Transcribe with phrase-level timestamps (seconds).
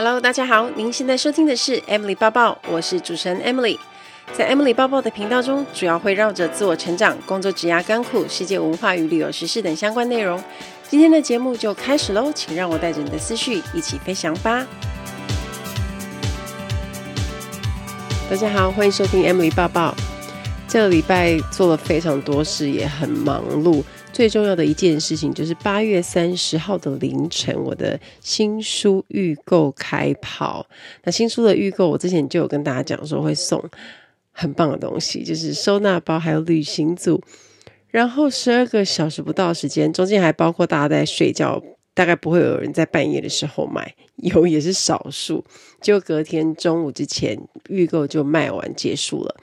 [0.00, 3.76] Hello，大家好，您现在收听的是 Emily 抱抱，我是主持人 Emily。
[4.32, 10.40] 在 Emily 抱抱的频道中，主要会绕着自我成长、工作、职涯、甘苦、世界文化与旅游时事等相关内容。
[10.88, 14.64] 今天的节目就开始喽，请让我带着你的思绪一起飞翔吧。
[18.30, 19.92] 大家好，欢迎收听 Emily 抱抱。
[20.68, 23.82] 这个礼拜做了非常多事，也很忙碌。
[24.18, 30.66] 最重要的一件事情就是八月三十号的凌晨，我的新书预购开跑。
[31.04, 33.64] 那新书的预购，我之前就有跟大家讲说会送
[34.32, 37.22] 很棒的东西，就是收纳包还有旅行组。
[37.90, 41.62] 然后十二个小时不到时间，中间还包括大家在睡觉，
[41.94, 45.44] 大概不会有人在半夜的时候买，有也是少数。
[45.80, 49.36] 就隔天中午之前预购就卖完结束了。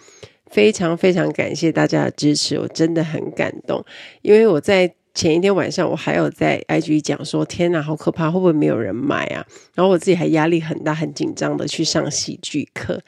[0.56, 3.84] 非常非常感谢大家的支持，我真的很感动。
[4.22, 9.46] 因为我在前一天晚上，我还有在 IG 讲说：“天哪，好可怕，会不会没有人买啊？”
[9.76, 13.02] 然后我自己还压力很大、很紧张的去上戏剧课。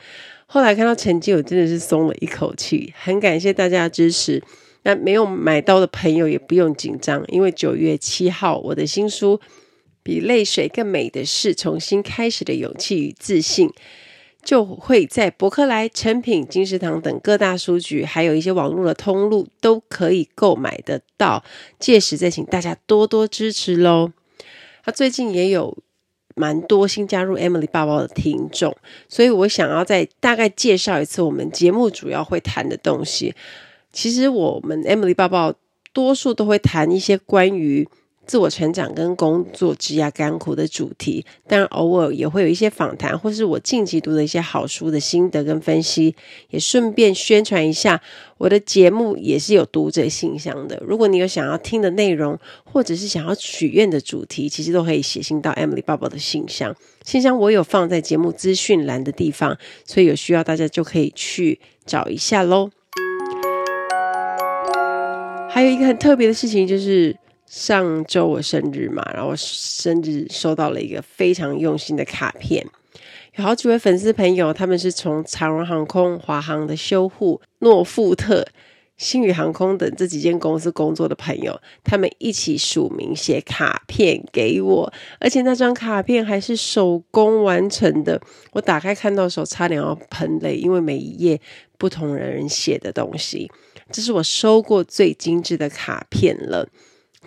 [0.45, 2.93] 后来看到成绩，我真的是松了一口气。
[2.97, 4.43] 很感谢大家的支持。
[4.83, 9.37] 那没有买到的朋友也不用紧张，因为九月七号我的新书
[10.03, 13.69] 《比泪水更美的是重新开始的勇气与自信》。
[14.43, 21.43] 就会在博客来、诚品、金石堂等各大书局，还有一些网络的通路都可以购买得到。
[21.79, 24.11] 届时再请大家多多支持喽。
[24.85, 25.77] 他最近也有
[26.35, 28.73] 蛮多新加入 Emily 爸爸的听众，
[29.09, 33.35] 所以我想要再大概介绍一次我们节目主要会谈的东西。
[33.91, 35.53] 其实我们 Emily 爸爸
[35.91, 37.87] 多数都会谈一些关于。
[38.27, 46.13] 自我成长跟工作职涯甘苦的主题，当然偶尔也会有一些访谈，或是我近期读的一些好书的心得跟分析，
[46.49, 48.01] 也顺便宣传一下
[48.37, 50.77] 我的节目也是有读者信箱的。
[50.85, 62.71] 如果你有想要听的内容，或者是想要许愿的主题，其实都可以写信到 Emily 报报的信箱，信箱我有放在节目资讯栏的地方，所以有需要大家就可以去找一下喽。
[65.49, 67.15] 还有一个很特别的事情就是。
[67.47, 72.67] 上周我生日嘛，然后生日收到了一个非常用心的卡片，
[73.35, 78.45] 有好几位粉丝朋友，他们是从长荣航空、华航的修护、诺富特、
[78.97, 88.19] 星宇航空等这几间公司工作的朋友，他们一起署名写卡片给我，而且那张卡片还是手工完成的，
[88.51, 91.39] 我打开看到的时候差点要喷泪，因为每一页
[91.77, 93.49] 不同人写的东西，
[93.89, 96.67] 这是我收过最精致的卡片了。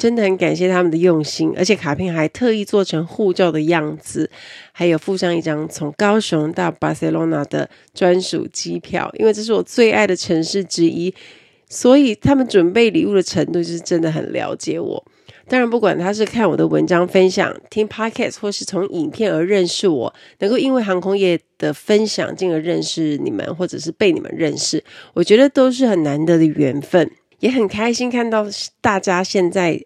[0.01, 4.31] 真的很感谢他们的用心，而且卡片还特意做成护照的样子，
[4.73, 11.15] 还有附上一张从高雄到巴塞罗那的专属机票，因为这是我最爱的城市之一，
[11.69, 15.05] 所以他们准备礼物的程度就是真的很了解我。
[15.47, 24.83] 当然，不管他是看我的文章分享、听 Podcast，或是从影片而认识我，能够因为航空业的分享进而认识你们，或者是被你们认识，
[25.13, 28.47] 我觉得都是很难得的缘分，也很开心看到
[28.81, 29.85] 大家现在。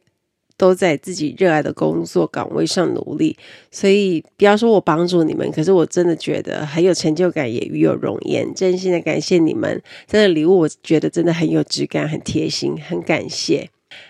[0.56, 3.36] 都在自己热爱的工作岗位上努力，
[3.70, 8.54] 所以不要说我帮助你们，可是我真的觉得很有成就感，也与有荣焉。
[8.54, 13.68] 真心的感谢你们，真的礼物我觉得真的很有质感，很贴心，很感谢。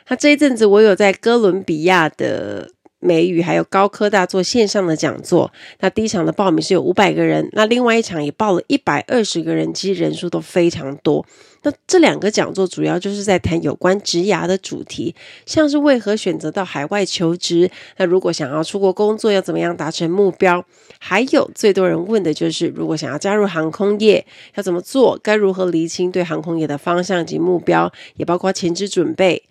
[0.08, 2.70] 那这一阵子我有在哥伦比亚的
[3.04, 11.24] 美语还有高科大做线上的讲座，那第一场的报名是有五百个人，那另外一场也报了一百二十个人，其实人数都非常多。
[11.66, 15.14] 那这两个讲座主要就是在谈有关职涯的主题，
[15.46, 20.62] 像是为何选择到海外求职，那如果想要出国工作要怎么样达成目标，
[20.98, 24.26] 还有最多人问的就是如果想要加入航空业
[24.56, 29.42] 要怎么做，该如何厘清对航空业的方向及目标，也包括前置准备，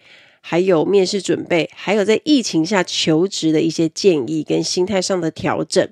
[0.46, 5.88] 还有面试准备，还有在疫情下求职的一些建议跟心态上的调整。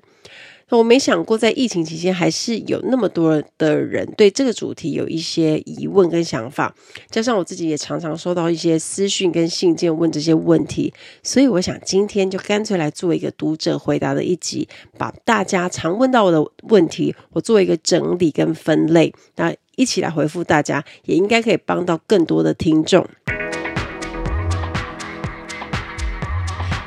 [0.68, 6.74] 我没想过，在疫情期间还是有那么多的人对这个主题有一些疑问跟想法，
[7.10, 10.90] 加上我自己也常常收到一些私讯跟信件问这些问题，
[11.22, 23.06] 所以我想今天就干脆来做一个读者回答的一集，把大家常问到的问题，我做一个整理跟分类，那一起来回复大家，也应该可以帮到更多的听众。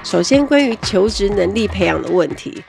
[0.05, 2.63] 首先，关于求职能力培养的问题。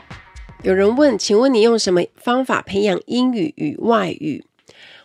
[0.62, 4.42] 有人问，请问你用什么方法培养英语与外语？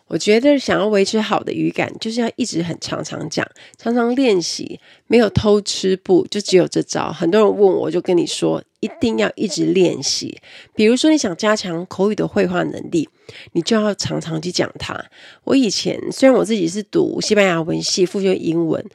[0.07, 3.45] 我觉得想要维持好的语感，就是要一直很常常讲，
[3.77, 7.11] 常常练习，没有偷吃不，就只有这招。
[7.11, 10.39] 很多人问我，就跟你说，一定要一直练习。
[10.73, 13.09] 比如说，你想加强口语的会话能力，
[13.51, 14.97] 你就要常常去讲它。
[15.43, 18.85] 我以前虽然我自己是读西班牙文系，复修英文。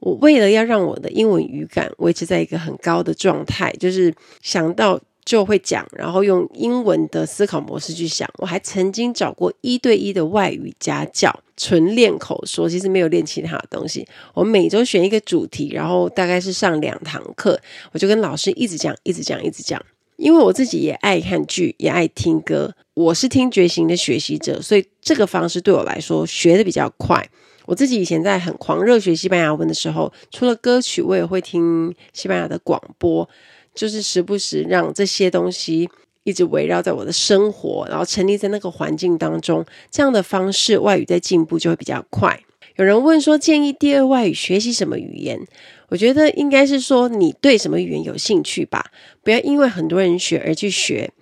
[0.00, 4.12] 我为了要让我的英文语感维持在一个很高的状态，就是
[4.42, 8.28] 想到就会讲，然后用英文的思考模式去想。
[8.38, 14.06] 我还曾经找过一对一的外语家教，纯练口说，其实没有练其他的东西。
[14.34, 17.60] 我每周选一个主题，然后大概是上两堂课，
[17.92, 19.80] 我就跟老师一直讲，一直讲，一直讲。
[20.16, 27.26] 因为我自己也爱看剧，也爱听歌，我是听觉型的学习者，所以这个方式对我来说学得比较快。
[27.70, 33.28] 我自己以前在很狂热学西班牙文的时候，除了歌曲，我也会听西班牙的广播。
[33.72, 35.88] 就是时不时让这些东西
[36.24, 42.42] 一直围绕在我的生活，然后沉溺在那个环境当中，这样的方式外语在进步就会比较快。
[42.74, 45.46] 有人问说，建议第二外语学习什么语言？
[45.90, 48.90] 我觉得应该是说你对什么语言有兴趣吧，
[49.22, 51.12] 不要因为很多人学而去学。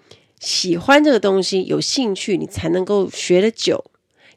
[0.41, 3.85] 喜欢这个东西，有兴趣，你才能够学得久。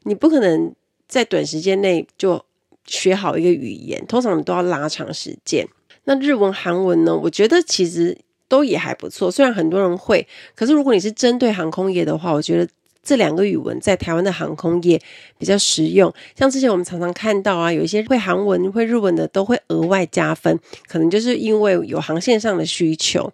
[0.02, 0.74] 你不可能
[1.12, 2.42] 在短时间内就
[2.86, 5.68] 学好一个语言，通常你都要拉长时间。
[6.04, 7.14] 那日文、韩文呢？
[7.14, 8.16] 我觉得其实
[8.48, 9.30] 都也还不错。
[9.30, 12.66] 虽然很多人会，可是如果你是针对航空业的话，我觉得
[13.02, 14.98] 这两个语文在台湾的航空业
[15.36, 16.10] 比较实用。
[16.34, 23.30] 像之前我们常常看到啊，有一些会韩文、会日文的都会额外加分，可能就是因为有航线上的需求。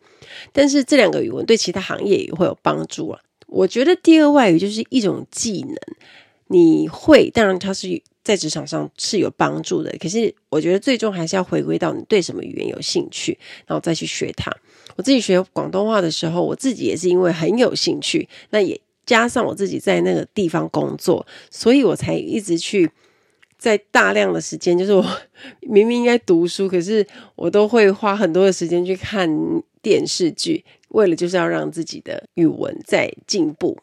[0.52, 3.20] 但是这两个语文对其他行业也会有帮助啊。
[3.46, 5.76] 我觉得第二外语就是一种技能，
[6.48, 8.02] 你会，当然它是。
[8.24, 14.54] 在职场上是有帮助的，可是我觉得最终还是要回归到你对什么语言有兴趣，然后再去学它。
[14.96, 22.90] 我自己学广东话的时候，我自己也是因为很有兴趣，那也加上我自己在那个地方工作，所以我才一直去
[23.56, 25.02] 在大量的时间，就是我
[25.64, 29.26] 明明应该读书，可是我都会花很多的时间去看
[29.80, 33.78] 电视剧，为了就是要让自己的语文在进步。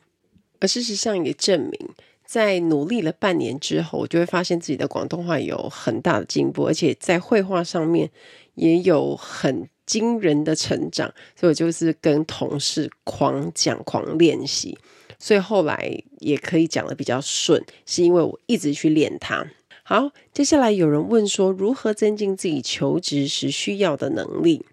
[0.60, 1.90] 而事实上也证明。
[2.26, 8.10] 在努力了半年之后，我就会发现自己的广东话有很大的进步，而且在绘画上面
[8.56, 11.14] 也有很惊人的成长。
[11.36, 14.78] 所以我就是跟同事狂讲、狂练习，
[15.20, 19.46] 所以后来也可以讲的比较顺，是因为我一直去练它。
[19.84, 24.66] 好，接下来有人问说，如何增进自己求职时需要的能力？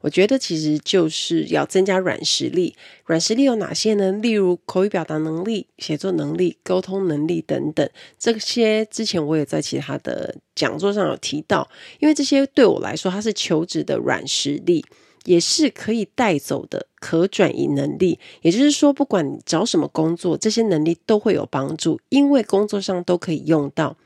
[0.00, 2.74] 我觉得其实就是要增加软实力。
[3.06, 4.12] 软实力有哪些呢？
[4.12, 7.88] 例如口语表达能力、写作能力、沟通能力等等。
[8.18, 11.68] 这些之前我也在其他的讲座上有提到，
[12.00, 14.84] 因为这些对我来说，它是求职的软实力，
[15.24, 18.18] 也是可以带走的可转移能力。
[18.42, 23.96] 也就是说，不管你找什么工作，这些能力都会有帮助，因为工作上都可以用到。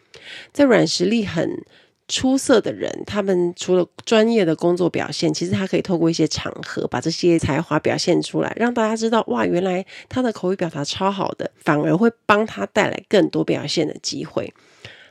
[0.52, 1.62] 在软实力很
[2.10, 14.52] 出色的人，他们除了专业的工作表现，其实他可以透过一些场合把这些才华表现出来，让大家知道哇，原来他的口语表达超好的，反而会帮他带来更多表现的机会。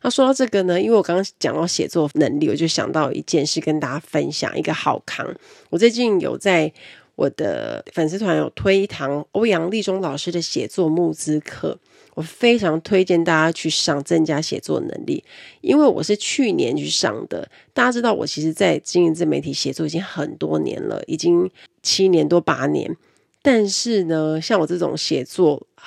[0.02, 5.26] 那说到这个呢，因为我刚刚讲到写作能力，我就想到一件事跟大家分享一个好康。
[5.70, 6.72] 我最近有在
[7.16, 11.80] 我的粉丝团有推一堂欧阳立中老师的写作募资课。
[12.16, 15.24] 我非常推荐大家去上，增加写作能力，
[15.62, 17.50] 因为我是去年去上的。
[17.74, 21.50] 大家知道，我其实，在经营自媒体写作已经很多年了，已经
[21.82, 22.96] 七年多八年。
[23.42, 25.84] 但是呢，像我这种写作啊，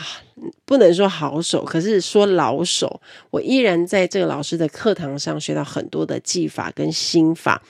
[0.64, 7.62] 不能说好手，可是说老手，我依然在这个老师的课堂上学到很多的技法跟心法。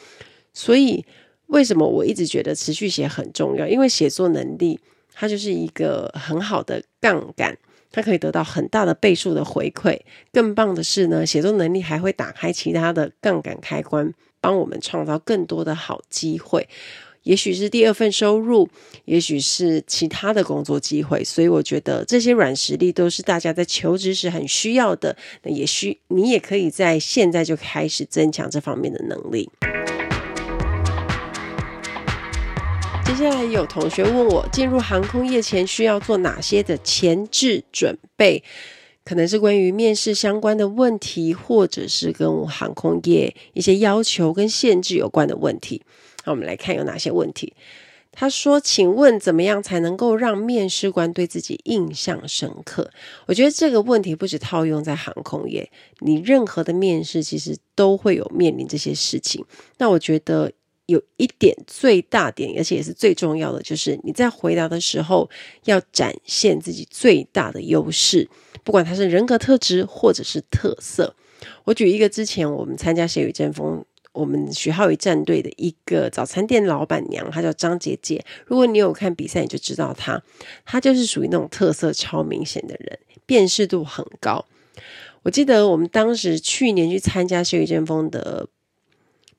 [0.55, 1.05] 所以，
[1.47, 3.67] 为什么我一直觉得持续写很重要？
[3.67, 4.79] 因为写作能力，
[5.13, 7.59] 它就是一个很好的杠杆。
[7.93, 10.01] 它可以得到很大的倍数的回馈，
[10.33, 16.67] 更棒的是呢，写作能力还会打开其他的杠杆开关，帮我们创造更多的好机会。
[17.25, 18.69] 也许是第二份收入，
[19.05, 21.23] 也许是其他的工作机会。
[21.23, 25.17] 所以我觉得这些软实力都是大家在求职时很需要的。
[25.45, 29.49] 那也需你也可以在现在就开始增强这方面的能力。
[33.15, 38.43] 接下来有同学问我，进入航空业前需要做哪些的前置准备？
[39.05, 45.83] 可能是关于面试相关的问题，或者是跟航空业一些要求跟限制有关的问题。
[46.25, 47.53] 那我们来看有哪些问题。
[48.13, 52.91] 他说：“请问怎么样才能够让面试官对自己印象深刻？”
[53.29, 59.45] 我觉得这个问题不止套用在航空业，你任何的面试其实都会有面临这些事情。
[59.77, 60.51] 那我觉得。
[60.93, 65.29] 有一点最大点，而且也是最重要的，就是你在回答的时候
[65.65, 68.29] 要展现自己最大的优势，
[68.63, 71.17] 不管它是人格特质或者是特色。
[71.65, 73.79] 我举一个之前我们参加《血语争锋》，
[74.13, 78.25] 我们徐浩宇战队的一个早餐店老板娘，她叫张姐姐。
[78.47, 80.23] 如果你有看比赛，你就知道她，
[80.65, 84.45] 她就是属于那种特色超明显的人，辨识度很高。
[85.23, 88.49] 我记得我们当时去年去参加《血语争锋》的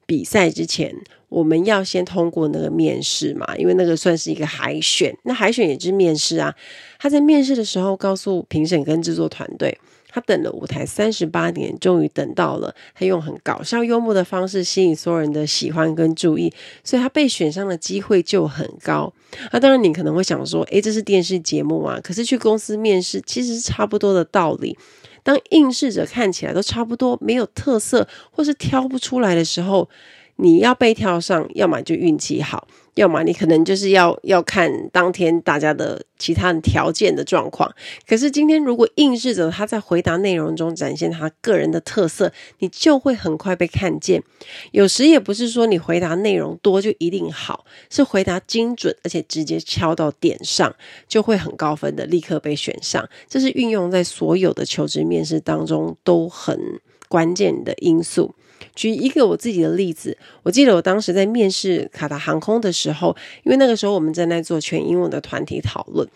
[0.05, 0.95] 比赛之前。
[1.33, 6.53] 我们要先通过那个面试嘛，因为那个算是一个海选，那海选也是面试啊。
[6.99, 9.75] 他在面试的时候告诉评审跟制作团队，
[10.09, 12.75] 他等了舞台三十八年，终于等到了。
[12.93, 19.11] 他用很搞笑幽默的方式吸引所有人的喜欢跟注意，所以他被选上的机会就很高。
[19.51, 24.77] 那当然，你可能会想说，诶，这是电视节目啊，可是去公司面试其实差不多的道理。
[25.23, 29.89] 当应试者看起来都差不多，没有特色，或是挑不出来的时候，
[30.37, 37.71] 你要被挑上，要么就运气好，要么你可能就是要要看当天大家的其他的条件的状况。
[38.07, 44.23] 可是今天如果应试者他在回答内容中展现他个人的特色，你就会很快被看见。
[44.71, 50.75] 有时也不是说你回答内容多就一定好，是回答精准而且直接敲到点上，
[51.07, 53.07] 就会很高分的，立刻被选上。
[53.29, 56.59] 这是运用在所有的求职面试当中都很
[57.07, 58.33] 关键的因素。
[58.75, 66.07] 举一个我自己的例子，我记得我当时在面试卡达航空的时候，因为那个时候我们正在做全英文的团体讨论，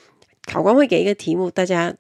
[0.46, 1.94] 考官会给一个题目，大家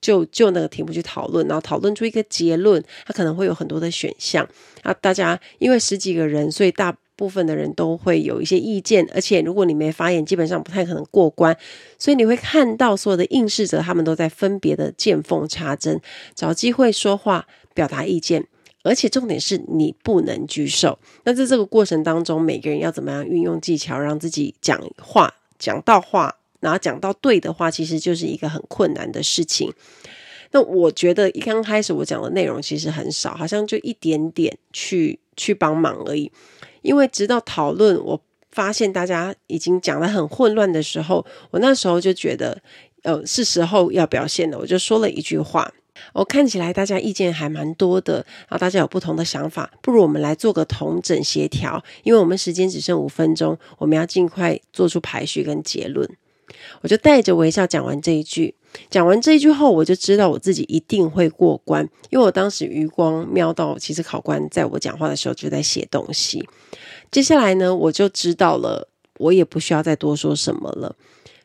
[0.00, 4.48] 就就那个题目去讨论，然后讨论出一个结论，它可能会有很多的选项
[4.82, 4.94] 啊。
[4.94, 11.56] 大家因为十几个人，所以大部分的人都会有一些意见，而且如果你没发言，基本上不太可能过关。
[11.98, 16.00] 所以你会看到所有的应试者，他们都在分别的见缝插针，
[16.34, 18.46] 找机会说话，表达意见。
[18.88, 20.98] 而且重点是你不能举手。
[21.24, 29.70] 那在这个过程当中，每个人要怎么样运用技巧，让自己讲话讲到话，然后讲到对的话，其实就是一个很困难的事情。
[30.52, 36.32] 那我觉得一刚开始我讲的内容其实很少，好像就一点点去去帮忙而已。
[36.80, 38.18] 因为直到讨论，我
[38.50, 42.58] 发现大家已经讲得很混乱的时候，我那时候就觉得，
[43.02, 44.58] 呃，是时候要表现了。
[44.58, 45.70] 我就说了一句话。
[46.12, 56.08] 我、看起来大家意见还蛮多的啊，大家有不同的想法，不如我们来做个同整协调，因为我们时间只剩五分钟，我们要尽快做出排序跟结论。
[56.80, 58.54] 我就带着微笑讲完这一句，
[58.90, 66.48] 讲完这一句后，我就知道我自己一定会过关，因为我当时余光瞄到，其实考官在我讲话的时候就在写东西。
[67.10, 68.88] 接下来呢，我就知道了，
[69.18, 70.96] 我也不需要再多说什么了，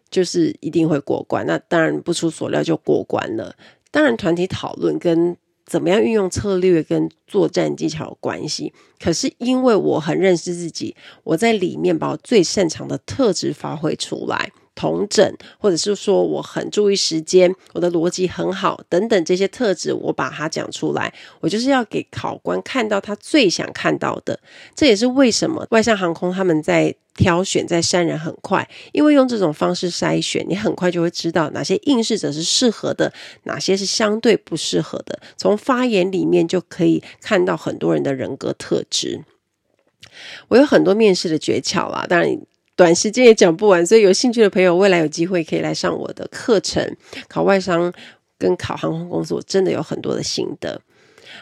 [0.10, 1.46] 就是一定会过关。
[1.46, 3.56] 那当然不出所料就过关了。
[3.94, 8.74] 当然，团体讨论跟怎么样运用策略跟作战技巧有关系。
[9.00, 14.52] 可是因为我很认识自己，我在里面把我最擅长的特质发挥出来。
[14.76, 24.40] 同整，或者是说我很注意时间，我的逻辑很好，等等这些特质，我把它讲出来，我就是要给考官看到他最想看到的。
[24.74, 35.20] 这也是为什么外向航空他们在挑选、在筛人很快，因为用这种方式筛选，你很快就会知道哪些应试者是适合的，哪些是相对不适合的。
[35.38, 39.24] 从发言里面就可以看到很多人的人格特质。
[40.48, 42.38] 我有很多面试的诀窍啦，当然。
[42.76, 46.84] 短时间也讲不完，所以有兴趣的朋友，未来有机会可以来上我的课程。
[47.28, 47.94] 考外商
[48.40, 50.82] 跟考航空公司，我真的有很多的心得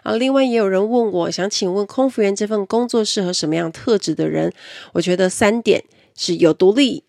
[0.03, 0.15] 啊。
[0.15, 4.53] 另外，也有人问我，想请问空服员这份工作适合什么样特质的人？
[4.93, 5.84] 我觉得三点
[6.15, 7.03] 是有独立、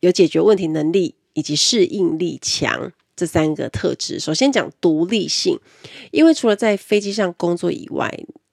[0.00, 4.18] 有解决问题能力以及适应力强这三个特质。
[4.18, 5.58] 首先讲独立性，
[6.10, 8.12] 因为除了在飞机上工作以外，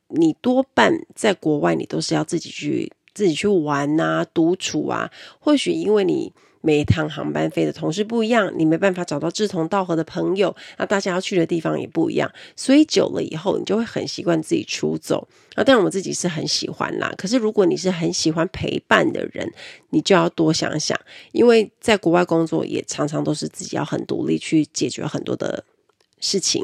[0.10, 2.92] 你多半在国外，你都是要自己去。
[3.16, 6.34] 自己去玩啊，独处啊，或许因为你
[6.65, 15.27] 每一趟航班飞的同事不一样，你没办法找到志同道合的朋友，那大家要去的地方也不一样，所以久了以后，你就会很习惯自己出走。
[15.55, 17.13] 啊，当然我自己是很喜欢啦。
[17.17, 19.51] 可是如果你是很喜欢陪伴的人，
[19.89, 20.98] 你就要多想想，
[21.34, 25.65] 因为在国外工作也常常都是自己要很独立去解决很多的
[26.22, 26.63] 事情。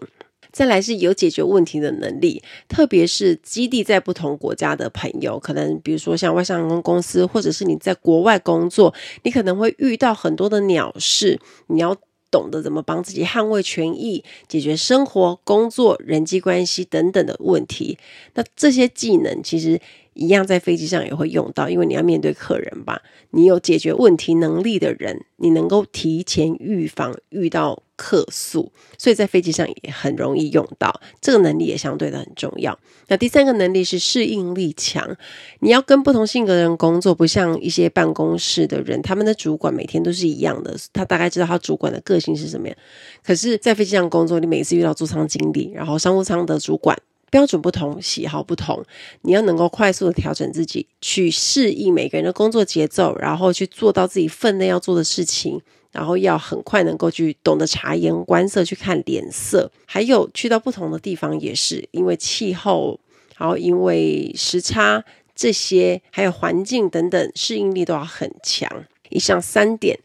[0.51, 11.95] 再来是有解决问题的能力，特别是基地在不同国家的朋友，可能比如说像外商公公司，或者是你在国外工作，你可能会遇到很多的鸟事，你要
[12.31, 17.97] 懂得怎么帮自己捍卫权益，解决生活、工作、人际关系等等的问题。
[18.33, 19.79] 那这些技能其实
[20.19, 23.01] 一样在飞机上也会用到，因为你要面对客人吧。
[23.31, 30.99] 你有解决问题能力的人，你能够提前预防遇到客诉，所以在飞机上也很容易用到。
[31.21, 32.77] 这个能力也相对的很重要。
[33.07, 35.15] 那第三个能力是适应力强，
[35.61, 42.75] 你要跟不同性格的人工作，不像一些办公室的人，他们的主管每天都是一样的，他大概知道他主管的个性是什么样。
[43.23, 46.97] 可是，在飞机上工作，你每次遇到座舱经理，然后商务舱的主管。
[47.29, 48.83] 标准不同，喜好不同，
[49.21, 62.99] 你要能够快速的调整自己，去适应每个人的工作节奏，然后去做到自己分内要做的事情，然后要很快能够去懂得察言观色，去看脸色，还有去到不同的地方也是，因为气候，
[63.37, 65.03] 然后因为时差。
[65.35, 68.69] 这些还有环境等等适应力都要很强。
[69.07, 69.97] 以上三点，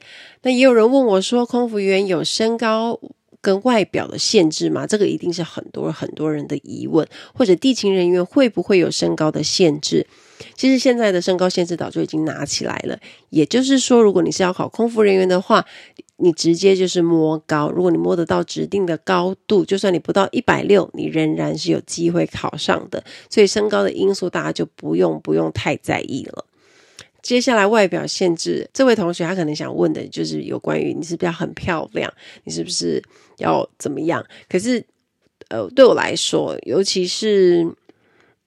[0.43, 3.01] 那也有人问我说，空服员有身高
[3.45, 4.87] 跟外表的限制吗？
[4.87, 7.07] 这个一定是很多很多人的疑问。
[7.35, 10.07] 或者地勤人员会不会有身高的限制？
[10.57, 12.99] 其实现在的身高限制早就已经拿起来了。
[13.29, 15.65] 也就是说，如果你是要考空服人员的话，
[16.17, 17.71] 你直接就是摸高。
[17.71, 23.05] 如果你摸得到指定的高度，就算你不到一百六，你仍然是有机会考上的。
[23.29, 26.47] 所以身高的因素大家就不用不用太在意了。
[27.23, 32.13] 接下来外表限制，这位同学他可能想问的就是有关于你是不是要很漂亮，
[32.45, 33.03] 你是不是
[33.39, 34.25] 要怎么样？
[34.49, 34.85] 可是，
[35.49, 37.67] 呃，对我来说，尤其是，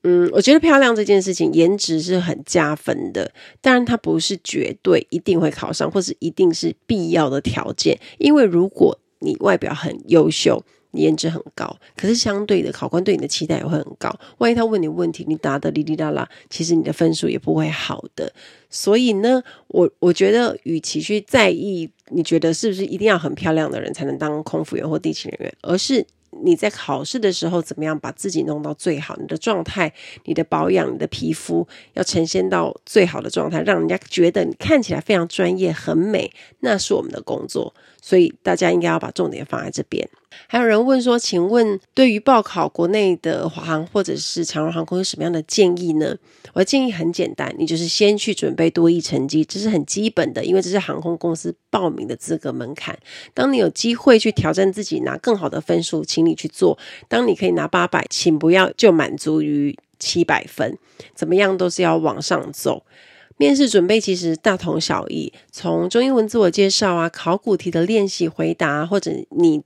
[0.03, 3.31] 嗯，我觉得漂亮这件事情，颜值是很加分的。
[3.61, 7.99] 当然，它不是绝对一定会考上，或是一定是必要的条件。
[8.17, 10.63] 因为如果你外表很优秀，
[10.97, 14.13] 颜值很高，可是相对的，考官对你的期待也会很高。
[14.39, 18.31] 万一他问你问题，你答得哩哩啦啦，其实你的分数也不会好的。
[18.69, 26.05] 所以呢，我我觉得，与其去在意你觉得是不是一定要很漂亮的人才能当空服员或地勤人员，而是
[26.43, 29.91] 你在考试的时候怎么样把自己弄到最好，你的状态、
[30.25, 37.73] 你的保养、你的皮肤要呈现到最好的状态，让人家觉得你看起来非常专业、很美，那是我们的工作。
[38.01, 40.07] 所以大家应该要把重点放在这边。
[40.47, 46.15] 还有人问说，请问对于报考国内的华航或者是长荣航空有什么样的建议呢？
[46.53, 52.97] 我的建议很简单，你就是先去准备多益成绩，这是很基本的，因为这是航空公司报名的资格门槛。
[53.33, 56.77] 当你有机会去挑战自己，拿更好的分数，请你去做。
[57.07, 60.77] 当你可以拿八百，请不要就满足于七百分，
[61.15, 62.83] 怎么样都是要往上走。
[63.37, 69.61] 面试准备其实大同小异，从中英文自我介绍啊、考古题的练习回答，或者你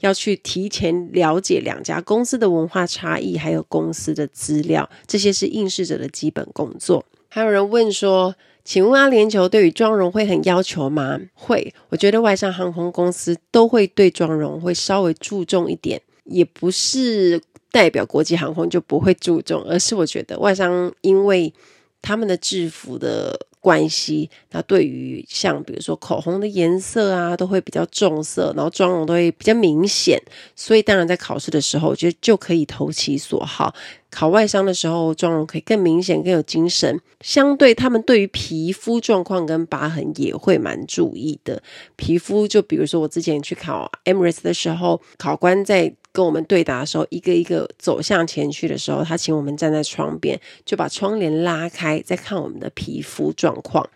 [0.00, 7.04] 要去提前了解两家公司的文化差异，还有公司的资料，这些是应试者的基本工作。
[7.28, 11.20] 还有人问说，请问阿联酋对于妆容会很要求吗？
[11.34, 21.52] 会，我觉得外商航空公司都会对妆容会稍微注重一点，也不是代表国际航空就不会注重，而是我觉得外商因为。
[22.02, 30.20] 他们的制服的关系，那对于像比如说口红的颜色啊，都会比较重色，然后妆容都会比较明显，
[30.56, 33.72] 所以当然在考试的时候，我觉得就可以投其所好。
[34.10, 37.00] 考外商的时候，妆容可以更明显、更有精神。
[37.20, 41.62] 相对他们对于皮肤状况跟疤痕也会蛮注意的。
[41.96, 45.94] 皮肤就比如说我之前去考 Emirates 的时候，考官在。
[46.12, 53.88] 跟我们对答的时候，一个一个走向前去的时候，他请我们站在窗边，就把窗帘拉开，再看我们的皮肤状况。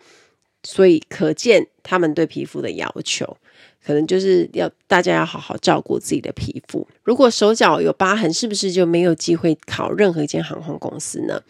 [0.63, 3.37] 所以可见他们对皮肤的要求，
[3.85, 6.85] 可能就是要大家要好好照顾自己的皮肤。
[7.03, 11.41] 如果手脚有疤痕，是不是就没有机会考任何一间航空公司呢？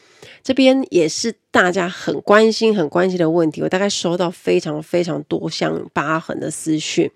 [0.44, 3.62] 这边也是大家很关心、很关心的问题。
[3.62, 7.10] 我大概收到非常非常多像疤痕的私讯。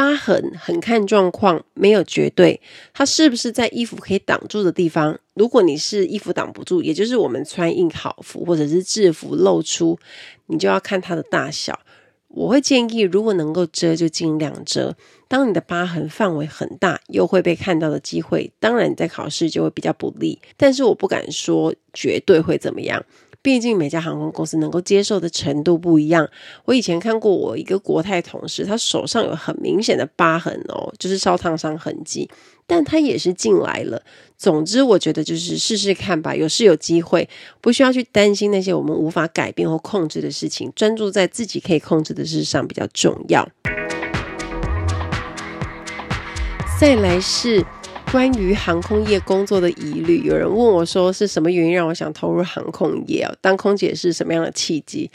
[0.00, 2.58] 疤痕很看状况，没有绝对。
[2.94, 5.20] 它是不是在衣服可以挡住的地方？
[5.34, 9.98] 如果你是衣服挡不住，也就是我们穿印好服或者是制服露出，
[10.46, 11.78] 你就要看它的大小。
[12.28, 14.96] 我会建议，如果能够遮就尽量遮。
[15.28, 20.40] 当你的疤痕范围很大，又会被看到的机会，当然你在考试就会比较不利。
[20.56, 23.04] 但是我不敢说绝对会怎么样。
[23.42, 26.28] 毕竟每家航空公司能够接受的程度不一样。
[26.64, 32.28] 我以前看过我一个国泰同事，他手上有很明显的疤痕哦，就是烧烫伤痕迹，
[32.66, 34.02] 但他也是进来了。
[34.36, 37.28] 总之，我觉得就是试试看吧，有是有机会，
[37.60, 43.48] 不需要去担心那些我们无法改变或控制的事情，专注在自己可以控制的事上比较重要。
[46.78, 47.64] 再来是。
[48.10, 53.32] 关于航空业工作的疑虑，有人问我说：“是什么原因让我想投入航空业啊？
[53.40, 55.08] 当空姐是什么样的契机？”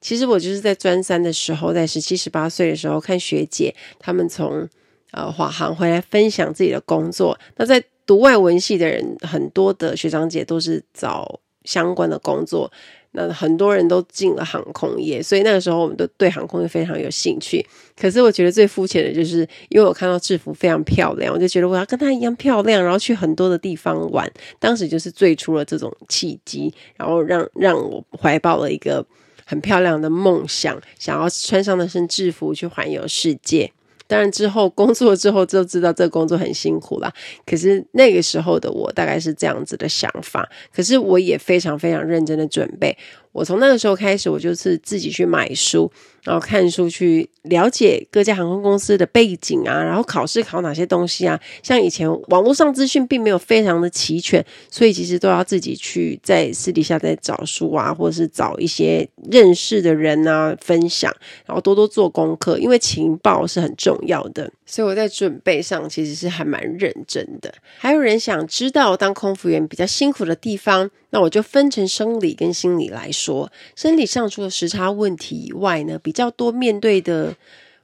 [0.00, 4.66] 其实我就是在专三的时候，在十七十八岁的时候，看学姐他们从
[5.10, 7.38] 呃华航回来分享自己的工作。
[7.56, 12.72] 那在读外文系的人，很多的学长姐都是找相关的工作。
[13.12, 17.64] 那很多人都进了航空业，所以那个时候我们都对航空业非常有兴趣。
[17.94, 24.30] 可是我觉得最肤浅的就是，因为我看到制服非常漂亮，我就觉得我要跟她一样漂亮，然后去很多的地方玩。
[24.58, 29.04] 当时就是最初了这种契机，然后让让我怀抱了一个
[29.44, 33.70] 很漂亮的梦想，想要穿上那身制服去环游世界。
[34.12, 37.10] 当然，之后工作之后就知道这个工作很辛苦啦。
[37.46, 40.46] 可是那个时候的我大概是这样子的想法。
[40.70, 42.94] 可是我也非常非常认真的准备。
[43.32, 45.90] 我从那个时候开始，我就是自己去买书，
[46.22, 51.40] 然后看书去了解各家航空公司的背景啊，然后考试考哪些东西啊。
[51.62, 61.10] 像以前网络上资讯并没有非常的齐全，所以其实都要自己去在私底下再找书啊，或者是找一些认识的人啊分享，
[61.46, 64.52] 然后多多做功课，因为情报是很重要的。
[64.66, 67.52] 所以我在准备上其实是还蛮认真的。
[67.78, 73.21] 还有人想知道当空服员比较辛苦的地方，那我就分成生理跟心理来说。
[73.22, 77.36] 说生理上除了时差问题以外呢，比较多面对的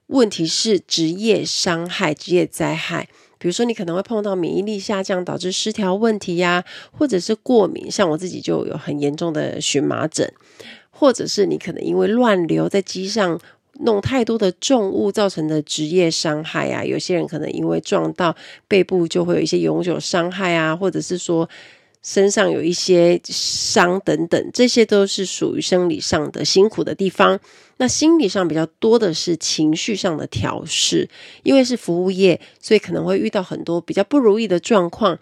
[0.06, 3.08] 问题是职业伤害、职业灾害。
[3.38, 10.32] 比如说你可能会碰到免疫力下降导致失调问题呀，或者是过敏，像我自己就有很严重的荨麻疹，
[10.90, 13.40] 或者是你可能因为乱流在机上。
[13.82, 18.34] 弄太多的重物造成的职业伤害啊，有些人可能因为撞到
[18.66, 21.48] 背部就会有一些永久伤害啊，或者是说
[22.02, 27.38] 身上有一些伤等等，这些都是属于生理上的辛苦的地方。
[27.78, 31.08] 那心理上比较多的是情绪上的调试，
[31.42, 35.18] 因为是服务业，所以可能会遇到很多比较不如意的状况，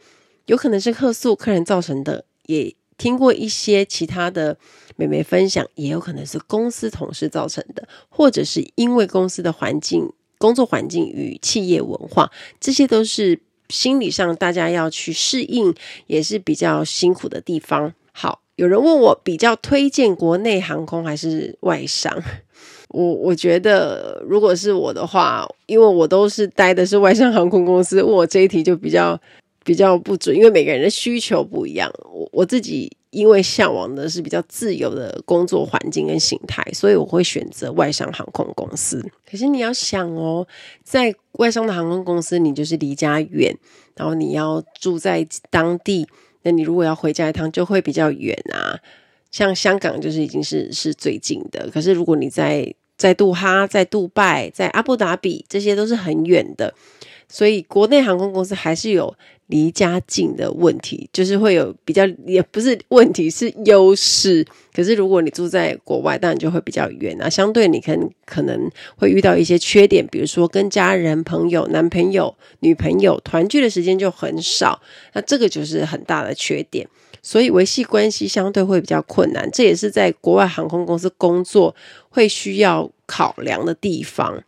[0.47, 4.57] 有可能是客诉客人造成的，也听过一些其他的。
[4.99, 15.75] 美眉分享，也有可能是公司同事造成的，或者是因为公司的环境、工作环境与企业文化，这些都是心理上大家要去适应，
[16.07, 17.93] 也是比较辛苦的地方。
[18.13, 22.23] 好，有人问我比较推荐国内航空还是外商？
[22.89, 29.21] 我我觉得，如果是我的话，因为我都是待的是外商航空公司，问我这一题就比较
[29.65, 31.93] 比较不准，因为每个人的需求不一样。
[32.13, 32.91] 我我自己。
[33.11, 39.05] 因为向往的是比较自由的工作环境跟形态，所以我会选择外商航空公司。
[39.31, 40.47] 可是你要想哦，
[40.83, 43.57] 在外商的航空公司，你就是离家远，
[43.95, 46.07] 然后你要住在当地，
[46.43, 48.79] 那你如果要回家一趟，就会比较远啊。
[49.31, 56.73] 像香港就是已经是是最近的，可是如果你在在杜哈、在杜拜、在阿布达比，这些都是很远的。
[57.29, 59.15] 所以国内航空公司还是有
[59.49, 64.45] 离家近的问题，就是会有比较，也不是问题，是优势。
[64.75, 74.81] 可是如果你住在国外，当然就会比较远啊，相对你可能可能会遇到一些缺点，比如说跟家人、朋友、男朋友、女朋友团聚的时间就很少，
[75.15, 76.87] 那这个就是很大的缺点。
[77.23, 81.75] 所以维系关系相对会比较困难，这也是在国外航空公司工作
[82.09, 84.43] 会需要考量的地方。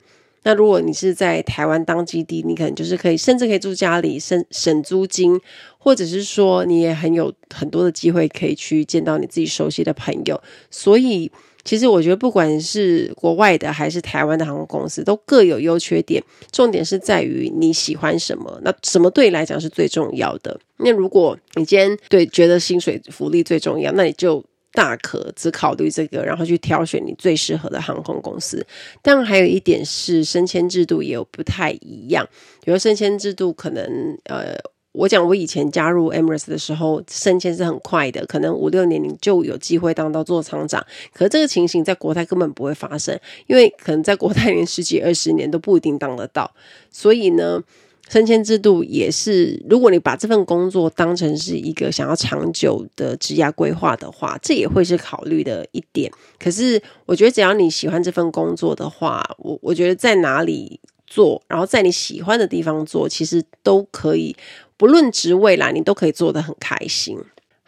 [0.48, 5.38] 那如果你是在台湾当基地，你可能就是可以，甚至可以住家里省省租金，
[5.76, 10.40] 或者是说你也很有很多的机会可以去见到你自己熟悉的朋友。
[10.70, 11.30] 所以，
[11.64, 16.24] 其实我觉得不管是国外的还是台湾的航空公司，都各有优缺点。
[16.50, 20.58] 重点是在于你喜欢什么，那什么对你来讲是最重要的。
[20.78, 24.42] 那如果你今天对觉得薪水福利最重要，那你就。
[24.72, 28.64] 大可只考虑这个，然后去挑选你最适合的航空公司。
[29.02, 32.28] 当然，还有一点是升迁制度也有不太一样。
[32.62, 33.82] 比如升迁制度，可能
[34.24, 34.56] 呃，
[34.92, 40.86] 我讲我以前加入 Emirates 的时候，升迁是很快的，可能五六年你就有机会当到座舱长。
[41.12, 46.54] 可是这个情形在国泰根本不会发生，因为可能在国泰连十几二十年都不一定当得到。
[46.90, 47.62] 所以呢。
[48.08, 56.10] 升迁制度也是，如果你把这份工作当成是一个想要长久的职业规划的话，这也会是考虑的一点。
[56.38, 64.34] 可是，我觉得只要你喜欢这份工作的话，我我觉得在哪里做，然后在你喜欢的地方做，其实都可以，
[64.78, 67.18] 不论职位啦，你都可以做得很开心。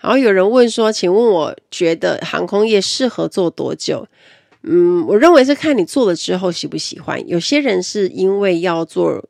[0.01, 4.07] 然后有人问说，请问我觉得航空业适合做多久？
[4.63, 7.29] 嗯，我认为是看你做了之后喜不喜欢。
[7.29, 9.23] 有些人是因为要做。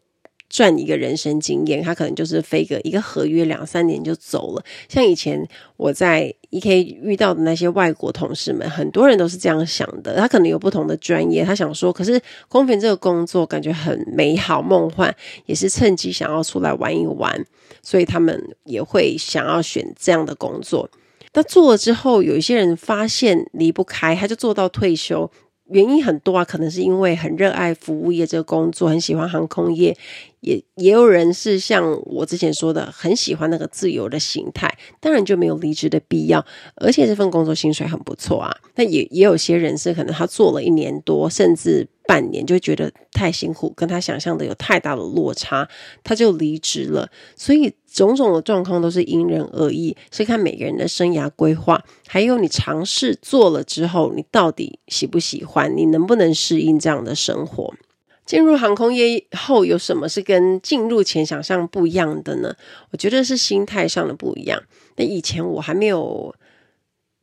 [0.51, 4.65] 赚一个人生经验，他可能就是飞个一个合约两三年就走了。
[4.89, 10.17] 像以前我在 EK 遇到的那些外国同事们，很多人都是这样想的。
[10.17, 15.15] 他可能有不同的专业，他想说，可是空服这个工作感觉很美好梦幻，
[15.47, 17.47] 也是趁机想要出来玩一玩，
[17.81, 20.91] 所以他们也会想要选这样的工作。
[21.33, 25.31] 那做了之后，有一些人发现离不开，他就做到退休。
[25.71, 29.97] 原因很多啊，可能是因为很热爱服务业这个工作，很喜欢航空业，
[30.41, 36.45] 也也有人是像我之前说的，很喜欢那个自由的形态，当然就没有离职的必要，
[36.77, 38.55] 而且这份工作薪水很不错啊。
[38.75, 41.89] 那也也有些人是可能他做了一年多，甚至。
[42.09, 45.69] 半年就觉得太辛苦，跟他想象的有太大的落差，
[46.03, 47.09] 他就离职了。
[47.37, 57.75] 所以种种的状况都是因人而异，是看每个人的生涯规划，还有你尝试做了之后，你到底喜不喜欢，你能不能适应这样的生活。
[58.25, 62.55] 进入航空业后，有什么是跟进入前想象不一样的呢？
[62.93, 64.63] 我觉得是心态上的不一样。
[64.97, 66.35] 那以前我还没有。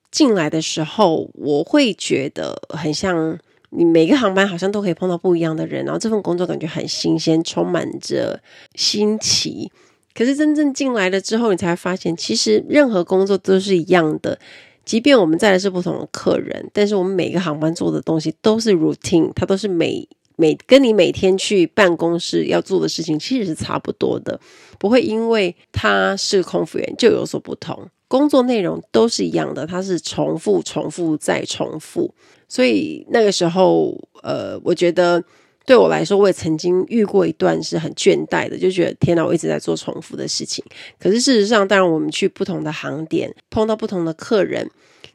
[0.10, 3.38] 进来的时候，我会觉得很像
[3.71, 8.41] 你每个航班好像都可以碰到不一样的人，然后这份工作感觉很新鲜，充满着
[8.73, 9.69] 新奇。
[10.17, 14.39] 可是真正进来了之后，你才发现，其实任何工作都是一样的。
[14.84, 24.39] 即便我们载的是不同的客人，但是我们每个航班做的东西都是 routine，它都是每每跟你每天去办公室要做的事情其实是差不多的，
[24.80, 27.88] 不会因为他是空服员就有所不同。
[28.08, 32.12] 工作内容都是一样的，它是重复、重复再重复。
[32.47, 35.21] 所以那个时候，呃，我觉得
[35.67, 40.65] 对我来说，我也曾经遇过一段是很倦怠的，就觉得天哪，我一直在做重复的事情。
[40.99, 44.67] 可是事实上，当然我们去不同的航点，碰到不同的客人，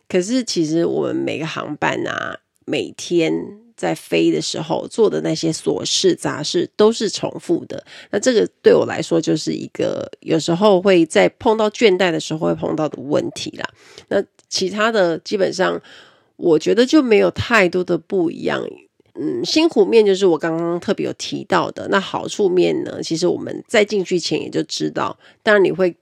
[0.09, 3.33] 可是其实我们每个航班啊，每天。
[3.75, 13.69] 在飞的时候做的那些琐事杂事都是重复的，那这个对我来说就是一个有时候会在碰到倦怠的时候会碰到的问题啦。
[14.07, 15.81] 那其他的基本上
[16.37, 18.65] 我觉得就没有太多的不一样。
[19.15, 21.89] 嗯，辛苦面就是我刚刚特别有提到的。
[21.89, 25.97] 那好处面呢，其实我们在进去前也就知道，当然你会。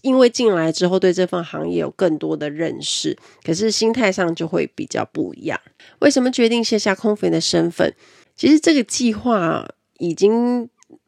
[0.00, 5.60] 因为进来之后对这份行业有更多的认识，可是心态上就会比较不一样。
[5.98, 7.94] 为什么决定卸下空服员的身份？
[8.34, 10.66] 其实这个计划已经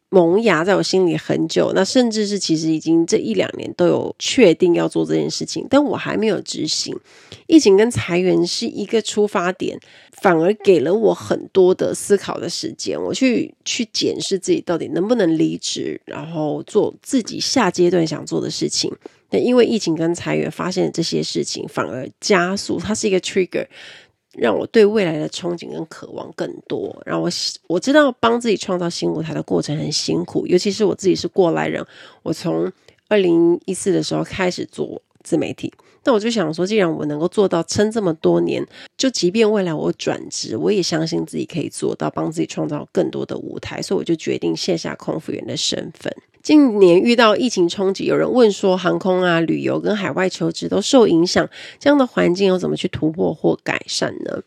[0.08, 6.96] 萌芽在我心里很久，那甚至是其实已经这一两年都有确定要做这件事情，但我还没有执行。
[7.46, 9.78] 疫情跟裁员是一个出发点。
[10.22, 18.90] 反而给了我很多的思考的时间，我去去检视自己到底能不能离职，然后做自己下阶段想做的事情。
[19.28, 23.66] 那因为疫情跟裁员发现这些事情，反而加速，它是一个 trigger，
[24.36, 26.94] 让我对未来的憧憬跟渴望更多。
[27.04, 27.28] 让我
[27.66, 31.84] 我知道帮自己创造新舞台的过程很辛苦，尤其是我自己是过来人，
[32.22, 32.70] 我从
[33.08, 35.72] 二零一四的时候开始做自媒体。
[36.04, 38.64] 那我就想说，既然我能够做到撑这么多年，
[38.96, 43.82] 就即便未来我转职，我也相信自己可以做到，帮自己创造更多的舞台。
[43.82, 46.14] 所以我就决定卸下空服员的身份。
[46.46, 54.40] 近年遇到疫情冲击，有人问说，航空啊、旅游跟海外求职都受影响，这样的环境又怎么去突破或改善呢？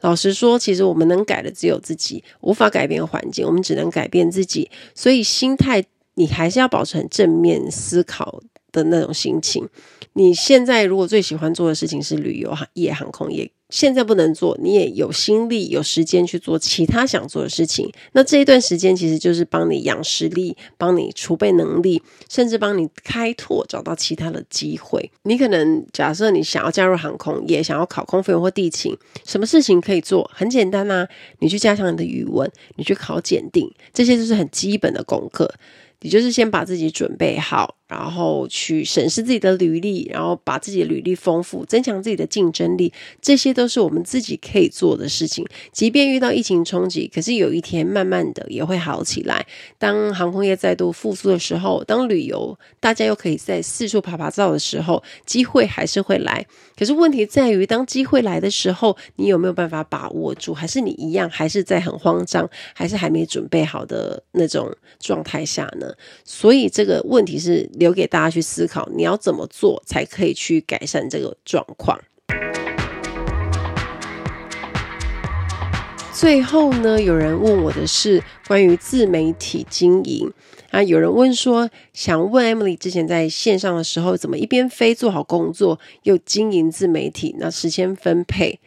[0.00, 4.70] 老实说，其实我们能改的只有自己，无法改变环境，我们只能改变自己。
[4.94, 5.82] 所以心态，
[6.14, 9.68] 你还是要保持很正面思考的那种心情。
[10.12, 17.90] 你现在如果最喜欢做的事情是旅游业、航空业，现在不能做，你也有心力、有时间去做其他想做的事情。
[18.12, 25.10] 那这一段时间其实就是帮你养实力，帮你储备能力，甚至帮你开拓找到其他的机会。
[25.22, 30.30] 你可能假设你想要加入航空也，想要考空飞或地勤，什么事情可以做？
[30.34, 35.54] 很简单啊，你去加强你的语文，你去考检定，这些就是很基本的功课。
[36.02, 45.44] 你就是先把自己准备好，然后去审视自己的履历，然后把自己的履历丰富，增强自己的竞争力，这些都是我们自己可以做的事情。
[45.72, 49.44] 即便遇到疫情冲击，可是有一天慢慢的也会好起来。
[49.76, 56.46] 当航空业再度复苏的时候，当旅游大家又可以在四处趴趴走的时候，机会还是会来。
[56.78, 60.54] 可是问题在于，当机会来的时候，你有没有办法把握住？
[60.54, 65.92] 还是你一样，还是在很慌张，还是还没准备好的那种状态下呢？
[66.24, 71.98] 所以这个问题是留给大家去思考，你要怎么做才可以去改善这个状况？
[76.12, 80.30] 最后呢，有人问我的是关于自媒体经营
[80.70, 87.34] 啊，有人问说，想问 Emily 之前在线上的时候，怎么一边飞做好工作，又经营自媒体？
[87.38, 88.60] 那时间分配？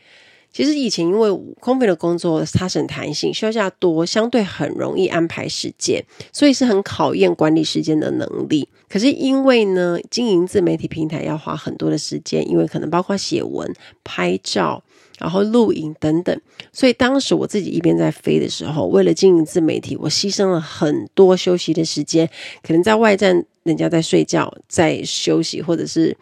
[0.53, 8.69] 其实以前因为空服的工作它是很弹性，休假多，相对很容易安排时间，所以是很考验管理时间的能力。
[8.87, 14.83] 可是因为呢，经营自媒体平台要花很多的时间，因为可能包括写文、拍照，
[15.17, 16.39] 然后录影等等，
[16.71, 22.29] 所以当时我自己一边在飞的时候，为了经营自媒体，我牺牲了很多休息的时间，
[22.61, 26.15] 可能在外站人家在睡觉，在休息，或者是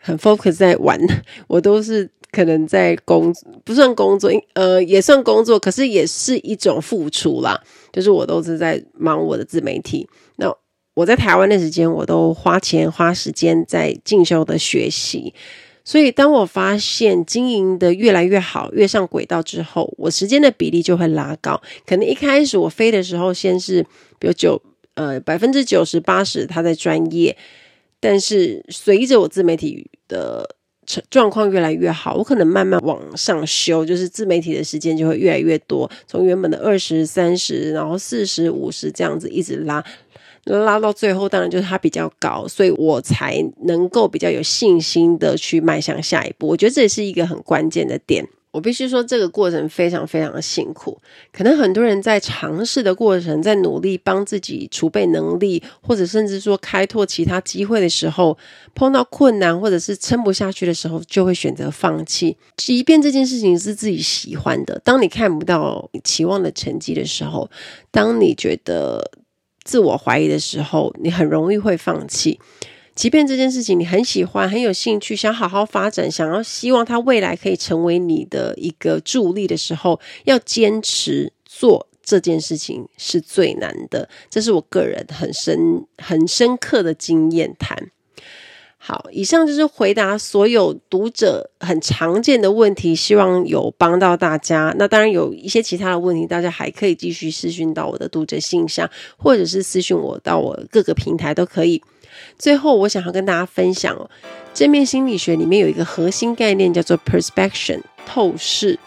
[0.00, 0.98] 很 focus 在玩，
[1.46, 2.10] 我都是。
[2.32, 7.60] 可能在工不算工作，呃，也算工作，可是也是一种付出啦。
[7.92, 10.08] 就是我都是在忙我的自媒体。
[10.36, 10.48] 那
[10.94, 15.34] 我在台湾的时间，我都花钱花时间在进修的学习。
[15.84, 21.60] 所以当我发现经营的越来越好，越上轨道之后，我时间的比例就会拉高。
[21.84, 23.82] 可能一开始我飞的时候，先是
[24.20, 24.60] 比如九
[24.94, 27.36] 呃百分之九十八十他在专业，
[27.98, 30.56] 但是随着我自媒体的。
[31.10, 39.84] 状况越来越好，我可能慢慢往上修，就是自媒体的时间就会越来越多，从原本的二十三十，然后四十五十这样子一直拉，
[40.44, 46.48] 拉到最后当然就是它比较高，所以我才能够比较有信心的去迈向下一步。
[46.48, 48.26] 我觉得这也是一个很关键的点。
[48.52, 51.00] 我必须说，这个过程非常非常的辛苦。
[51.32, 58.36] 可能很多人在尝试的过程，在努力帮自己储备能力，或者甚至说开拓其他机会的时候，
[58.74, 62.36] 碰到困难或者是撑不下去的时候，就会选择放弃。
[62.56, 67.48] 即便这件事情是自己喜欢的，当你看不到期望的成绩的时候，
[67.92, 69.12] 当你觉得
[69.62, 72.40] 自我怀疑的时候，你很容易会放弃。
[72.94, 84.08] 即便这件事情你很喜欢、很有兴趣，想好好发展，想要希望它未来可以成为你的一个助力的时候，要坚持做这件事情是最难的。
[84.28, 87.90] 这是我个人很深、很深刻的经验谈。
[88.82, 94.74] 好，以上就是回答所有读者很常见的问题，希望有帮到大家。
[94.78, 101.82] 那当然有一些其他的问题，大家还可以继续私讯到我的读者信箱，或者是私讯我到我各个平台都可以。
[102.38, 104.10] 最后，我想要跟大家分享哦，
[104.52, 108.78] 正面心理学里面有一个核心概念叫做 perspection 透视。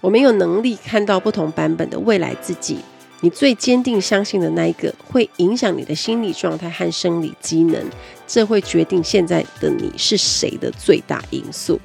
[0.00, 2.78] 我们有能力看到不同版本的未来自己。
[3.22, 7.82] 你最坚定相信的那一个，会影响你的心理状态和生理机能，
[8.26, 11.80] 这会决定现在的你是谁的最大因素。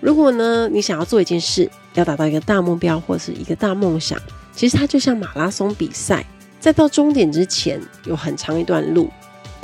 [0.00, 4.18] 如果呢，你想要做一件事，要达到一个大目标或是一个大梦想，
[4.54, 6.24] 其实它就像马拉松比赛，
[6.58, 9.10] 在到终点之前有很长一段路。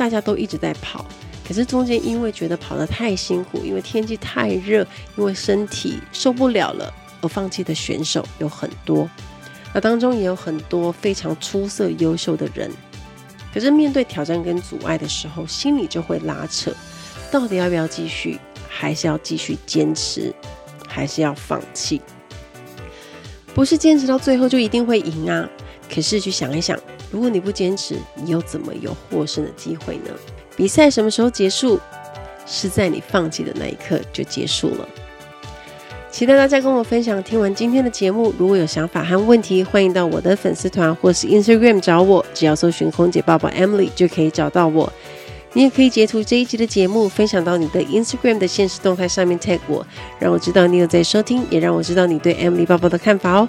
[0.03, 1.07] 大家都一直在跑，
[1.47, 4.85] 可是中间因为觉得跑得太辛苦，因为天气太热，
[5.17, 9.09] 因为身体受不了了而放弃的选手有很多。
[9.73, 12.69] 那当中也有很多非常出色、优秀的人。
[13.55, 16.75] 可是面对挑战跟阻碍的时候，心里就会拉扯，
[17.31, 20.35] 到底要不要继续，还是要继续坚持，
[20.89, 22.03] 还是要放弃？
[23.55, 25.49] 不是坚持到最后就一定会赢啊！
[25.89, 26.77] 可是去想一想。
[27.13, 30.11] 如果你不坚持，你又怎么有获胜的机会呢？
[30.57, 31.79] 比赛什么时候结束？
[32.45, 34.89] 是在你放弃的那一刻就结束了。
[36.11, 37.23] 期待大家跟我分享。
[37.23, 44.93] 听完今天的节目，如果有想法和问题，欢迎到我的粉丝团或是 Instagram 找我，只要搜寻“空姐报报 Emily” 就可以找到我。
[45.55, 49.87] 你也可以截图这一集的节目，分享到你的 Instagram 的限时动态上面 tag 我，
[50.19, 53.49] 让我知道你有在收听，也让我知道你对 Emily 报报的看法哦。